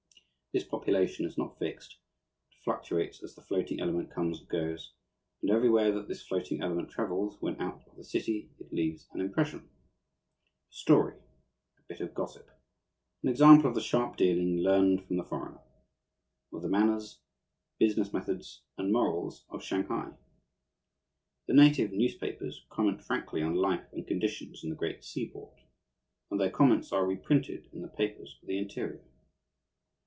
This 0.53 0.65
population 0.67 1.25
is 1.25 1.37
not 1.37 1.57
fixed, 1.59 1.95
but 2.49 2.57
fluctuates 2.65 3.23
as 3.23 3.35
the 3.35 3.41
floating 3.41 3.79
element 3.79 4.11
comes 4.11 4.41
and 4.41 4.49
goes; 4.49 4.91
and 5.41 5.49
everywhere 5.49 5.93
that 5.93 6.09
this 6.09 6.27
floating 6.27 6.61
element 6.61 6.89
travels 6.91 7.41
when 7.41 7.61
out 7.61 7.87
of 7.87 7.95
the 7.95 8.03
city 8.03 8.49
it 8.59 8.73
leaves 8.73 9.07
an 9.13 9.21
impression 9.21 9.59
a 9.59 9.69
story, 10.73 11.15
a 11.79 11.83
bit 11.87 12.01
of 12.01 12.13
gossip, 12.13 12.49
an 13.23 13.29
example 13.29 13.69
of 13.69 13.75
the 13.75 13.79
sharp 13.81 14.17
dealing 14.17 14.57
learned 14.57 15.05
from 15.05 15.15
the 15.15 15.23
foreigner 15.23 15.61
of 16.51 16.61
the 16.61 16.67
manners, 16.67 17.21
business 17.79 18.11
methods, 18.11 18.61
and 18.77 18.91
morals 18.91 19.45
of 19.51 19.63
Shanghai. 19.63 20.11
The 21.47 21.53
native 21.53 21.93
newspapers 21.93 22.65
comment 22.69 23.01
frankly 23.05 23.41
on 23.41 23.53
life 23.55 23.87
and 23.93 24.05
conditions 24.05 24.65
in 24.65 24.69
the 24.69 24.75
great 24.75 25.05
seaport, 25.05 25.61
and 26.29 26.41
their 26.41 26.51
comments 26.51 26.91
are 26.91 27.07
reprinted 27.07 27.69
in 27.71 27.81
the 27.81 27.87
papers 27.87 28.37
of 28.41 28.49
the 28.49 28.57
interior. 28.57 29.01